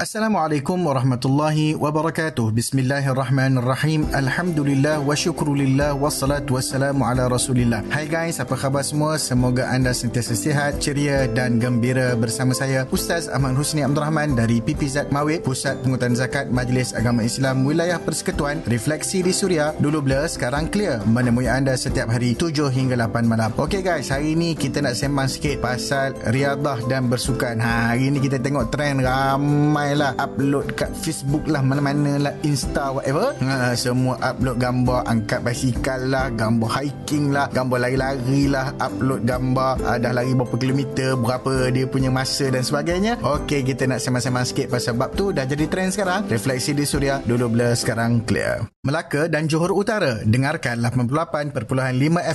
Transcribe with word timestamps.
Assalamualaikum 0.00 0.80
warahmatullahi 0.80 1.76
wabarakatuh. 1.76 2.56
Bismillahirrahmanirrahim. 2.56 4.08
Alhamdulillah 4.16 4.96
wa 4.96 5.12
syukrulillah 5.12 5.92
wassalatu 5.92 6.56
wassalamu 6.56 7.04
ala 7.04 7.28
Rasulillah. 7.28 7.84
Hai 7.92 8.08
guys, 8.08 8.40
apa 8.40 8.56
khabar 8.56 8.80
semua? 8.80 9.20
Semoga 9.20 9.68
anda 9.68 9.92
sentiasa 9.92 10.32
sihat, 10.32 10.80
ceria 10.80 11.28
dan 11.28 11.60
gembira 11.60 12.16
bersama 12.16 12.56
saya 12.56 12.88
Ustaz 12.88 13.28
Ahmad 13.28 13.52
Husni 13.60 13.84
Abdul 13.84 14.00
Rahman 14.00 14.40
dari 14.40 14.64
PPZ 14.64 15.12
Mawid, 15.12 15.44
Pusat 15.44 15.84
Pengutan 15.84 16.16
Zakat 16.16 16.48
Majlis 16.48 16.96
Agama 16.96 17.20
Islam 17.20 17.68
Wilayah 17.68 18.00
Persekutuan. 18.00 18.64
Refleksi 18.72 19.20
di 19.20 19.36
Suria 19.36 19.76
dulu 19.84 20.00
blur, 20.00 20.24
sekarang 20.32 20.72
clear. 20.72 21.04
Menemui 21.04 21.44
anda 21.44 21.76
setiap 21.76 22.08
hari 22.08 22.32
7 22.32 22.72
hingga 22.72 22.96
8 22.96 23.28
malam. 23.28 23.52
Okey 23.52 23.84
guys, 23.84 24.08
hari 24.08 24.32
ini 24.32 24.56
kita 24.56 24.80
nak 24.80 24.96
sembang 24.96 25.28
sikit 25.28 25.60
pasal 25.60 26.16
riadah 26.24 26.88
dan 26.88 27.12
bersukan. 27.12 27.60
Ha, 27.60 27.92
hari 27.92 28.08
ini 28.08 28.16
kita 28.16 28.40
tengok 28.40 28.72
trend 28.72 29.04
ramai 29.04 29.89
ramai 29.90 29.98
lah 29.98 30.12
upload 30.22 30.66
kat 30.78 30.90
Facebook 30.94 31.44
lah 31.50 31.62
mana-mana 31.66 32.30
lah 32.30 32.34
Insta 32.46 32.94
whatever. 32.94 33.34
Ha, 33.42 33.74
semua 33.74 34.14
upload 34.22 34.56
gambar 34.62 35.02
angkat 35.10 35.40
basikal 35.42 36.00
lah 36.06 36.30
gambar 36.30 36.70
hiking 36.70 37.34
lah 37.34 37.50
gambar 37.50 37.78
lari-lari 37.90 38.46
lah 38.46 38.70
upload 38.78 39.26
gambar. 39.26 39.82
Uh, 39.82 39.98
dah 39.98 40.12
lari 40.14 40.32
berapa 40.38 40.54
kilometer 40.54 41.18
berapa 41.18 41.74
dia 41.74 41.84
punya 41.90 42.10
masa 42.14 42.46
dan 42.54 42.62
sebagainya. 42.62 43.18
Ok 43.24 43.66
kita 43.66 43.90
nak 43.90 43.98
sembang-sembang 43.98 44.46
sikit 44.46 44.66
pasal 44.70 44.94
bab 44.94 45.10
tu. 45.18 45.34
Dah 45.34 45.42
jadi 45.42 45.66
trend 45.66 45.90
sekarang. 45.90 46.30
Refleksi 46.30 46.70
di 46.70 46.86
Suria 46.86 47.18
dulu 47.26 47.50
blur 47.50 47.74
sekarang 47.74 48.22
clear. 48.22 48.62
Melaka 48.86 49.28
dan 49.28 49.44
Johor 49.44 49.74
Utara 49.76 50.22
dengarkan 50.24 50.80
88.5 50.80 51.52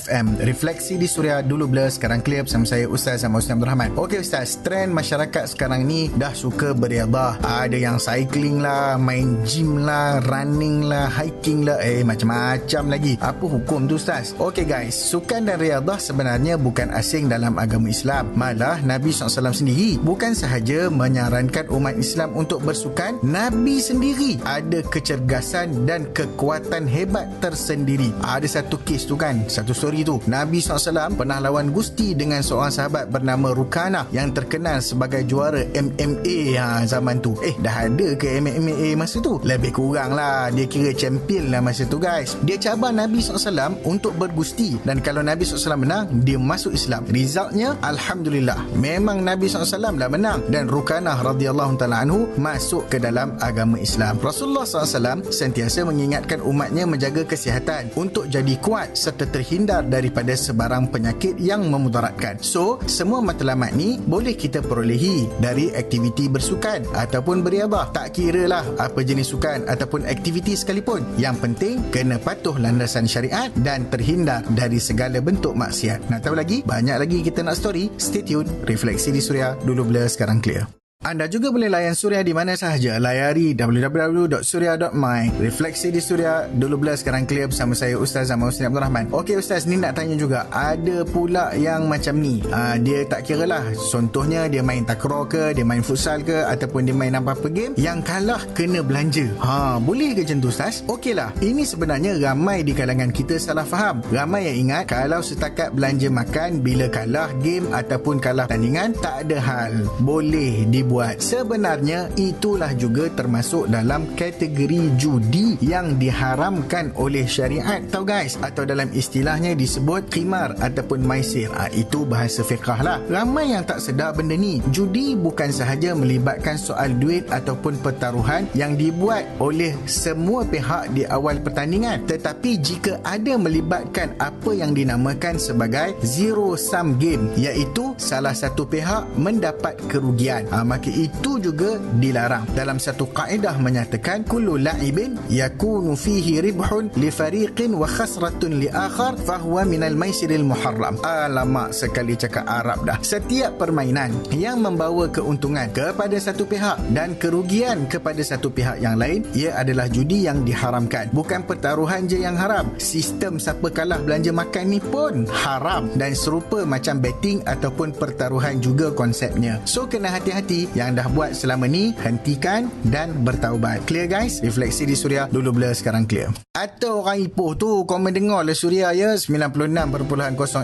FM 0.05 0.25
refleksi 0.45 0.93
di 0.99 1.07
Suria 1.09 1.41
dulu 1.41 1.71
blur 1.71 1.89
sekarang 1.89 2.21
clear 2.21 2.45
bersama 2.45 2.67
saya 2.67 2.85
Ustaz 2.85 3.23
Ahmad 3.23 3.41
Husni 3.41 3.55
Abdul 3.55 3.69
Rahman. 3.71 3.89
Ok 3.95 4.19
Ustaz 4.19 4.59
trend 4.61 4.91
masyarakat 4.91 5.55
sekarang 5.55 5.87
ni 5.87 6.11
dah 6.13 6.35
suka 6.35 6.75
beriadah 6.77 7.44
ada 7.45 7.77
yang 7.77 8.01
cycling 8.01 8.57
lah 8.57 8.97
main 8.97 9.45
gym 9.45 9.85
lah 9.85 10.17
running 10.25 10.89
lah 10.89 11.05
hiking 11.13 11.61
lah. 11.61 11.77
Eh 11.85 12.01
macam-macam 12.01 12.83
lagi. 12.89 13.13
Apa 13.21 13.45
hukum 13.45 13.85
tu 13.85 14.01
Ustaz? 14.01 14.33
Ok 14.41 14.65
guys. 14.65 14.97
Sukan 14.97 15.45
dan 15.45 15.61
riadah 15.61 16.01
sebenarnya 16.01 16.57
bukan 16.57 16.89
asing 16.89 17.29
dalam 17.29 17.61
agama 17.61 17.93
Islam. 17.93 18.33
Malah 18.33 18.81
Nabi 18.81 19.13
SAW 19.13 19.53
sendiri 19.53 20.01
bukan 20.01 20.33
sahaja 20.33 20.89
menyarankan 20.89 21.69
umat 21.69 22.01
Islam 22.01 22.33
untuk 22.33 22.65
bersukan. 22.65 23.21
Nabi 23.21 23.77
sendiri 23.77 24.41
ada 24.41 24.81
kecergasan 24.81 25.85
dan 25.85 26.09
kekuatan 26.17 26.89
hebat 26.89 27.29
tersendiri. 27.45 28.09
Ada 28.25 28.59
satu 28.61 28.81
kes 28.81 29.05
tu 29.05 29.13
kan 29.13 29.45
satu 29.45 29.77
story 29.77 30.01
tu. 30.01 30.17
Nabi 30.25 30.57
SAW 30.65 31.13
pernah 31.13 31.37
lawan 31.37 31.69
gusti 31.69 32.17
dengan 32.17 32.41
seorang 32.41 32.73
sahabat 32.73 33.13
bernama 33.13 33.53
Rukana 33.53 34.09
yang 34.09 34.33
terkenal 34.33 34.81
sebagai 34.81 35.21
juara 35.29 35.61
MMA 35.77 36.57
ha, 36.57 36.81
zaman 36.89 37.21
tu 37.21 37.34
Eh 37.43 37.55
dah 37.59 37.89
ada 37.89 38.15
ke 38.15 38.39
MMA 38.39 38.95
masa 38.95 39.19
tu? 39.19 39.41
Lebih 39.43 39.75
kurang 39.75 40.15
lah. 40.15 40.53
Dia 40.53 40.69
kira 40.69 40.95
champion 40.95 41.51
lah 41.51 41.59
masa 41.59 41.83
tu 41.83 41.99
guys. 41.99 42.37
Dia 42.45 42.55
cabar 42.55 42.95
Nabi 42.95 43.19
SAW 43.19 43.81
Untuk 43.83 44.15
bergusti. 44.15 44.77
Dan 44.85 45.01
kalau 45.03 45.25
Nabi 45.25 45.43
SAW 45.43 45.81
menang 45.81 46.23
Dia 46.23 46.39
masuk 46.39 46.71
Islam. 46.71 47.03
Resultnya 47.09 47.73
Alhamdulillah. 47.83 48.77
Memang 48.77 49.25
Nabi 49.25 49.49
SAW 49.49 49.97
dah 49.97 50.09
menang. 50.11 50.39
Dan 50.47 50.69
Rukanah 50.69 51.19
radhiyallahu 51.25 51.81
ta'ala 51.81 52.05
anhu 52.05 52.29
Masuk 52.37 52.87
ke 52.87 53.01
dalam 53.01 53.35
agama 53.41 53.81
Islam. 53.81 54.21
Rasulullah 54.21 54.63
SAW 54.63 55.25
Sentiasa 55.33 55.83
mengingatkan 55.83 56.39
umatnya 56.45 56.85
Menjaga 56.85 57.25
kesihatan 57.25 57.89
Untuk 57.97 58.29
jadi 58.29 58.55
kuat 58.61 58.93
Serta 58.93 59.25
terhindar 59.25 59.83
daripada 59.89 60.37
sebarang 60.37 60.93
penyakit 60.93 61.41
Yang 61.41 61.67
memudaratkan. 61.67 62.37
So 62.39 62.77
Semua 62.85 63.19
matlamat 63.25 63.73
ni 63.73 63.97
Boleh 63.97 64.37
kita 64.37 64.61
perolehi 64.61 65.25
Dari 65.41 65.73
aktiviti 65.73 66.29
bersukan 66.29 66.85
Atau 66.93 67.24
ataupun 67.25 67.41
beriadah. 67.41 67.89
Tak 67.89 68.13
kira 68.13 68.45
lah 68.45 68.61
apa 68.77 69.01
jenis 69.01 69.33
sukan 69.33 69.65
ataupun 69.65 70.05
aktiviti 70.05 70.53
sekalipun. 70.53 71.01
Yang 71.17 71.41
penting 71.41 71.75
kena 71.89 72.21
patuh 72.21 72.53
landasan 72.53 73.09
syariat 73.09 73.49
dan 73.65 73.89
terhindar 73.89 74.45
dari 74.53 74.77
segala 74.77 75.17
bentuk 75.25 75.57
maksiat. 75.57 76.05
Nak 76.13 76.21
tahu 76.21 76.37
lagi? 76.37 76.61
Banyak 76.61 77.01
lagi 77.01 77.25
kita 77.25 77.41
nak 77.41 77.57
story. 77.57 77.89
Stay 77.97 78.21
tune. 78.21 78.45
Refleksi 78.69 79.09
di 79.09 79.25
Suria. 79.25 79.57
Dulu 79.57 79.89
blur 79.89 80.05
sekarang 80.05 80.37
clear. 80.37 80.84
Anda 81.05 81.29
juga 81.29 81.53
boleh 81.53 81.69
layan 81.69 81.93
Suria 81.93 82.25
di 82.25 82.33
mana 82.33 82.57
sahaja. 82.57 82.97
Layari 82.97 83.53
www.suria.my. 83.53 85.37
Refleksi 85.37 85.93
di 85.93 86.01
Suria. 86.01 86.49
Dulu 86.49 86.81
bila 86.81 86.97
sekarang 86.97 87.29
clear 87.29 87.45
bersama 87.45 87.77
saya 87.77 87.93
Ustaz 87.93 88.33
Zaman 88.33 88.49
Husni 88.49 88.65
Abdul 88.65 88.81
Rahman. 88.81 89.13
Okey 89.13 89.37
Ustaz, 89.37 89.69
ni 89.69 89.77
nak 89.77 90.01
tanya 90.01 90.17
juga. 90.17 90.49
Ada 90.49 91.05
pula 91.05 91.53
yang 91.53 91.85
macam 91.85 92.17
ni. 92.17 92.41
Uh, 92.49 92.81
dia 92.81 93.05
tak 93.05 93.21
kira 93.21 93.45
lah. 93.45 93.61
Contohnya 93.93 94.49
dia 94.49 94.65
main 94.65 94.81
takraw 94.81 95.29
ke, 95.29 95.53
dia 95.53 95.61
main 95.61 95.85
futsal 95.85 96.25
ke, 96.25 96.41
ataupun 96.41 96.89
dia 96.89 96.97
main 96.97 97.13
apa-apa 97.13 97.53
game. 97.53 97.77
Yang 97.77 98.01
kalah 98.01 98.41
kena 98.57 98.81
belanja. 98.81 99.29
Ha, 99.45 99.77
boleh 99.77 100.17
ke 100.17 100.25
macam 100.25 100.41
tu 100.41 100.49
Ustaz? 100.49 100.81
Okey 100.89 101.13
lah. 101.13 101.29
Ini 101.37 101.69
sebenarnya 101.69 102.17
ramai 102.17 102.65
di 102.65 102.73
kalangan 102.73 103.13
kita 103.13 103.37
salah 103.37 103.61
faham. 103.61 104.01
Ramai 104.09 104.49
yang 104.49 104.73
ingat 104.73 104.89
kalau 104.89 105.21
setakat 105.21 105.69
belanja 105.69 106.09
makan 106.09 106.65
bila 106.65 106.89
kalah 106.89 107.29
game 107.45 107.69
ataupun 107.69 108.17
kalah 108.17 108.49
tandingan, 108.49 108.97
tak 108.97 109.29
ada 109.29 109.37
hal. 109.37 109.85
Boleh 110.01 110.65
dibuat 110.65 110.94
buat. 110.95 111.19
Sebenarnya 111.19 112.07
itulah 112.15 112.71
juga 112.71 113.11
termasuk 113.11 113.67
dalam 113.67 114.15
kategori 114.15 114.95
judi 114.95 115.59
yang 115.59 115.99
diharamkan 115.99 116.95
oleh 116.95 117.27
syariat 117.27 117.83
tau 117.91 118.07
guys. 118.07 118.39
Atau 118.39 118.63
dalam 118.63 118.87
istilahnya 118.95 119.59
disebut 119.59 120.07
khimar 120.07 120.55
ataupun 120.63 121.03
maisir. 121.03 121.51
Ha, 121.51 121.67
itu 121.75 122.07
bahasa 122.07 122.47
fiqah 122.47 122.79
lah. 122.79 123.03
Ramai 123.11 123.51
yang 123.51 123.67
tak 123.67 123.83
sedar 123.83 124.15
benda 124.15 124.39
ni. 124.39 124.63
Judi 124.71 125.19
bukan 125.19 125.51
sahaja 125.51 125.91
melibatkan 125.91 126.55
soal 126.55 126.95
duit 126.95 127.27
ataupun 127.27 127.75
pertaruhan 127.83 128.47
yang 128.55 128.79
dibuat 128.79 129.27
oleh 129.43 129.75
semua 129.83 130.47
pihak 130.47 130.95
di 130.95 131.03
awal 131.11 131.43
pertandingan. 131.43 132.07
Tetapi 132.07 132.55
jika 132.63 133.03
ada 133.03 133.35
melibatkan 133.35 134.15
apa 134.23 134.55
yang 134.55 134.71
dinamakan 134.71 135.35
sebagai 135.35 135.91
zero 136.07 136.55
sum 136.55 136.95
game 136.95 137.35
iaitu 137.35 137.91
salah 137.99 138.31
satu 138.31 138.63
pihak 138.63 139.11
mendapat 139.19 139.75
kerugian. 139.91 140.47
Ha, 140.53 140.63
maka 140.63 140.84
itu 140.91 141.41
juga 141.41 141.79
dilarang. 141.97 142.45
Dalam 142.53 142.77
satu 142.77 143.09
kaedah 143.09 143.57
menyatakan 143.57 144.27
kullu 144.27 144.59
la'ibin 144.59 145.17
yakunu 145.31 145.95
fihi 145.97 146.43
ribhun 146.43 146.91
li 146.99 147.09
fariqin 147.09 147.73
wa 147.73 147.87
khasratun 147.87 148.59
li 148.59 148.67
akhar 148.69 149.17
fahuwa 149.17 149.63
minal 149.65 149.95
maisiril 149.95 150.45
muharram. 150.45 150.99
Alamak 151.01 151.71
sekali 151.71 152.19
cakap 152.19 152.45
Arab 152.45 152.83
dah. 152.83 152.99
Setiap 153.01 153.57
permainan 153.57 154.11
yang 154.35 154.61
membawa 154.61 155.07
keuntungan 155.09 155.71
kepada 155.71 156.17
satu 156.19 156.43
pihak 156.43 156.77
dan 156.91 157.15
kerugian 157.15 157.87
kepada 157.87 158.21
satu 158.21 158.51
pihak 158.51 158.83
yang 158.83 158.99
lain 158.99 159.23
ia 159.31 159.55
adalah 159.55 159.87
judi 159.87 160.27
yang 160.27 160.43
diharamkan. 160.43 161.09
Bukan 161.15 161.47
pertaruhan 161.47 162.05
je 162.05 162.21
yang 162.21 162.35
haram. 162.35 162.67
Sistem 162.77 163.39
siapa 163.39 163.71
kalah 163.71 164.01
belanja 164.03 164.35
makan 164.35 164.65
ni 164.67 164.79
pun 164.83 165.23
haram. 165.31 165.87
Dan 165.95 166.11
serupa 166.17 166.67
macam 166.67 166.99
betting 166.99 167.41
ataupun 167.47 167.95
pertaruhan 167.95 168.59
juga 168.59 168.91
konsepnya. 168.91 169.63
So 169.63 169.87
kena 169.87 170.11
hati-hati 170.11 170.74
yang 170.75 170.91
dah 170.91 171.07
buat 171.07 171.31
selama 171.31 171.65
ni 171.71 171.95
hentikan 172.03 172.67
dan 172.91 173.23
bertaubat. 173.23 173.87
Clear 173.87 174.11
guys? 174.11 174.43
Refleksi 174.43 174.83
di 174.83 174.93
Suria 174.93 175.31
dulu 175.31 175.55
blur 175.55 175.71
sekarang 175.71 176.03
clear. 176.03 176.29
Atau 176.51 177.03
orang 177.03 177.23
Ipoh 177.23 177.55
tu 177.55 177.87
kau 177.87 177.95
mendengar 177.95 178.43
le 178.43 178.51
Suria 178.51 178.91
ya? 178.91 179.15
96.0 179.15 180.03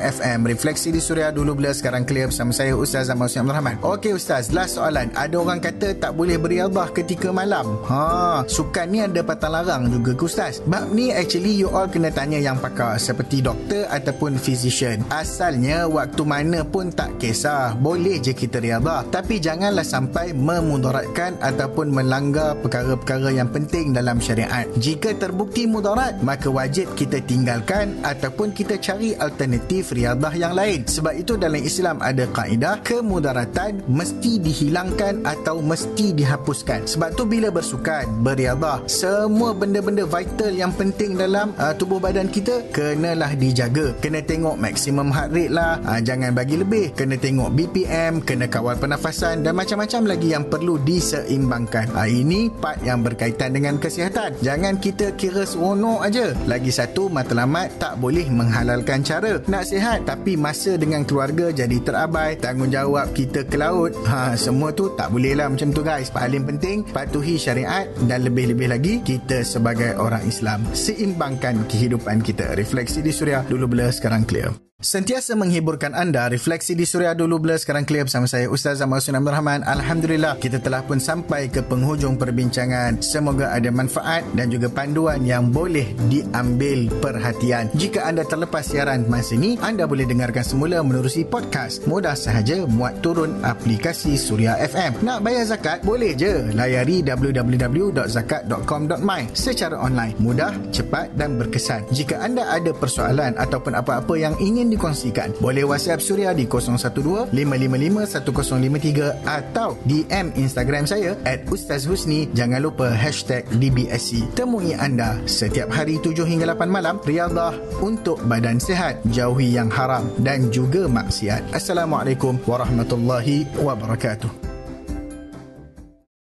FM 0.04 0.40
refleksi 0.52 0.92
di 0.92 1.00
Suria 1.00 1.32
dulu 1.32 1.56
blur 1.56 1.72
sekarang 1.72 2.04
clear 2.04 2.28
bersama 2.28 2.52
saya 2.52 2.76
Ustaz 2.76 3.08
Ahmad 3.08 3.32
Husni 3.32 3.40
Abdul 3.40 3.56
Rahman. 3.56 3.76
Ok 3.82 4.12
Ustaz 4.12 4.52
last 4.52 4.76
soalan. 4.76 5.08
Ada 5.16 5.36
orang 5.40 5.64
kata 5.64 5.96
tak 5.96 6.12
boleh 6.20 6.36
beriadah 6.36 6.92
ketika 6.92 7.32
malam. 7.32 7.80
Ha 7.88 8.44
sukan 8.44 8.88
ni 8.92 9.00
ada 9.00 9.24
patang 9.24 9.56
larang 9.56 9.88
juga 9.88 10.12
ke 10.12 10.28
Ustaz? 10.28 10.60
Bab 10.68 10.92
ni 10.92 11.16
actually 11.16 11.56
you 11.56 11.72
all 11.72 11.88
kena 11.88 12.12
tanya 12.12 12.36
yang 12.36 12.60
pakar 12.60 13.00
seperti 13.00 13.40
doktor 13.40 13.88
ataupun 13.88 14.36
physician. 14.36 15.08
Asalnya 15.08 15.88
waktu 15.88 16.24
mana 16.28 16.68
pun 16.68 16.92
tak 16.92 17.16
kisah. 17.16 17.80
Boleh 17.80 18.20
je 18.20 18.36
kita 18.36 18.60
riadah 18.60 19.08
tapi 19.08 19.40
janganlah 19.40 19.88
sampai 19.92 20.32
memudaratkan 20.32 21.36
ataupun 21.44 21.92
melanggar 21.92 22.56
perkara-perkara 22.64 23.36
yang 23.36 23.52
penting 23.52 23.92
dalam 23.92 24.24
syariat. 24.24 24.64
Jika 24.80 25.20
terbukti 25.20 25.68
mudarat, 25.68 26.24
maka 26.24 26.48
wajib 26.48 26.96
kita 26.96 27.20
tinggalkan 27.28 28.00
ataupun 28.08 28.56
kita 28.56 28.80
cari 28.80 29.12
alternatif 29.20 29.92
riadah 29.92 30.32
yang 30.32 30.56
lain. 30.56 30.88
Sebab 30.88 31.12
itu 31.20 31.36
dalam 31.36 31.60
Islam 31.60 32.00
ada 32.00 32.24
kaedah 32.32 32.80
kemudaratan 32.88 33.84
mesti 33.92 34.40
dihilangkan 34.40 35.28
atau 35.28 35.60
mesti 35.60 36.16
dihapuskan. 36.16 36.88
Sebab 36.88 37.20
tu 37.20 37.28
bila 37.28 37.52
bersukan, 37.52 38.08
beriadah, 38.24 38.88
semua 38.88 39.52
benda-benda 39.52 40.08
vital 40.08 40.56
yang 40.56 40.72
penting 40.72 41.20
dalam 41.20 41.52
uh, 41.60 41.76
tubuh 41.76 42.00
badan 42.00 42.32
kita 42.32 42.64
kenalah 42.72 43.36
dijaga. 43.36 43.92
Kena 44.00 44.24
tengok 44.24 44.56
maksimum 44.56 45.12
heart 45.12 45.36
rate 45.36 45.52
lah, 45.52 45.82
uh, 45.84 46.00
jangan 46.00 46.32
bagi 46.32 46.56
lebih. 46.56 46.96
Kena 46.96 47.20
tengok 47.20 47.52
BPM, 47.52 48.24
kena 48.24 48.48
kawal 48.48 48.78
pernafasan 48.78 49.44
dan 49.44 49.58
macam 49.58 49.81
macam-macam 49.82 50.14
lagi 50.14 50.30
yang 50.30 50.46
perlu 50.46 50.78
diseimbangkan. 50.86 51.90
Ha, 51.98 52.06
ini 52.06 52.54
part 52.54 52.78
yang 52.86 53.02
berkaitan 53.02 53.58
dengan 53.58 53.82
kesihatan. 53.82 54.38
Jangan 54.46 54.78
kita 54.78 55.18
kira 55.18 55.42
seronok 55.42 56.06
aja. 56.06 56.38
Lagi 56.46 56.70
satu, 56.70 57.10
matlamat 57.10 57.82
tak 57.82 57.98
boleh 57.98 58.30
menghalalkan 58.30 59.02
cara. 59.02 59.42
Nak 59.50 59.66
sihat 59.66 60.06
tapi 60.06 60.38
masa 60.38 60.78
dengan 60.78 61.02
keluarga 61.02 61.50
jadi 61.50 61.82
terabai. 61.82 62.38
Tanggungjawab 62.38 63.10
kita 63.18 63.42
ke 63.50 63.58
laut. 63.58 63.98
Ha, 64.06 64.38
semua 64.38 64.70
tu 64.70 64.94
tak 64.94 65.10
boleh 65.10 65.34
lah 65.34 65.50
macam 65.50 65.74
tu 65.74 65.82
guys. 65.82 66.14
Paling 66.14 66.46
penting, 66.46 66.86
patuhi 66.86 67.42
syariat 67.42 67.90
dan 68.06 68.22
lebih-lebih 68.22 68.70
lagi 68.70 68.94
kita 69.02 69.42
sebagai 69.42 69.98
orang 69.98 70.22
Islam. 70.30 70.62
Seimbangkan 70.78 71.66
kehidupan 71.66 72.22
kita. 72.22 72.54
Refleksi 72.54 73.02
di 73.02 73.10
Suria 73.10 73.42
dulu 73.50 73.66
blur 73.66 73.90
sekarang 73.90 74.30
clear. 74.30 74.71
Sentiasa 74.82 75.38
menghiburkan 75.38 75.94
anda 75.94 76.26
Refleksi 76.26 76.74
di 76.74 76.90
Suria 76.90 77.14
dulu 77.14 77.38
Bila 77.38 77.54
sekarang 77.54 77.86
clear 77.86 78.02
bersama 78.02 78.26
saya 78.26 78.50
Ustaz 78.50 78.82
Zaman 78.82 78.98
Abdul 78.98 79.30
Rahman. 79.30 79.62
Alhamdulillah 79.62 80.42
Kita 80.42 80.58
telah 80.58 80.82
pun 80.82 80.98
sampai 80.98 81.54
ke 81.54 81.62
penghujung 81.62 82.18
perbincangan. 82.18 82.98
Semoga 82.98 83.54
ada 83.54 83.70
manfaat 83.70 84.26
Dan 84.34 84.50
juga 84.50 84.74
panduan 84.74 85.22
yang 85.22 85.54
boleh 85.54 85.86
diambil 86.10 86.90
perhatian. 86.98 87.70
Jika 87.78 88.10
anda 88.10 88.26
terlepas 88.26 88.74
siaran 88.74 89.06
masa 89.06 89.38
ini 89.38 89.54
Anda 89.62 89.86
boleh 89.86 90.10
dengarkan 90.10 90.42
semula 90.42 90.82
menerusi 90.82 91.30
podcast. 91.30 91.86
Mudah 91.86 92.18
sahaja 92.18 92.66
muat 92.66 93.06
turun 93.06 93.38
aplikasi 93.46 94.18
Suria 94.18 94.58
FM 94.66 95.06
Nak 95.06 95.22
bayar 95.22 95.46
zakat? 95.46 95.86
Boleh 95.86 96.18
je. 96.18 96.42
Layari 96.58 97.06
www.zakat.com.my 97.06 99.22
Secara 99.38 99.78
online. 99.78 100.18
Mudah, 100.18 100.58
cepat 100.74 101.14
dan 101.14 101.38
berkesan. 101.38 101.86
Jika 101.94 102.18
anda 102.18 102.50
ada 102.50 102.74
persoalan 102.74 103.38
Ataupun 103.38 103.78
apa-apa 103.78 104.18
yang 104.18 104.34
ingin 104.42 104.71
dikongsikan. 104.72 105.36
Boleh 105.44 105.68
WhatsApp 105.68 106.00
Suria 106.00 106.32
di 106.32 106.48
012-555-1053 106.48 109.28
atau 109.28 109.76
DM 109.86 110.32
Instagram 110.40 110.88
saya 110.88 111.20
at 111.28 111.44
Ustaz 111.52 111.84
Husni. 111.86 112.32
Jangan 112.32 112.64
lupa 112.64 112.88
hashtag 112.90 113.44
DBSC. 113.60 114.32
Temui 114.34 114.74
anda 114.74 115.20
setiap 115.28 115.70
hari 115.70 116.00
7 116.00 116.24
hingga 116.24 116.56
8 116.56 116.72
malam. 116.72 116.98
Riadah 117.04 117.54
untuk 117.84 118.24
badan 118.26 118.58
sehat. 118.58 119.04
Jauhi 119.12 119.60
yang 119.60 119.68
haram 119.68 120.08
dan 120.24 120.48
juga 120.54 120.88
maksiat. 120.88 121.52
Assalamualaikum 121.52 122.40
warahmatullahi 122.48 123.44
wabarakatuh. 123.60 124.51